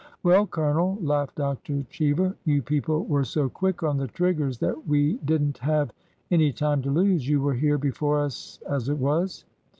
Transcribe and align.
"Well, 0.23 0.47
Colonel," 0.47 0.97
laughed 0.99 1.35
Dr. 1.35 1.85
Cheever," 1.91 2.35
you 2.43 2.63
people 2.63 3.05
were 3.05 3.23
so 3.23 3.47
quick 3.49 3.83
on 3.83 3.97
the 3.97 4.07
triggers 4.07 4.57
that 4.57 4.87
we 4.87 5.19
did 5.25 5.43
n't 5.43 5.57
have 5.59 5.93
any 6.31 6.51
time 6.51 6.81
to 6.81 6.89
lose. 6.89 7.29
You 7.29 7.39
were 7.39 7.53
here 7.53 7.77
before 7.77 8.19
us, 8.19 8.59
as 8.67 8.89
it 8.89 8.97
was." 8.97 9.45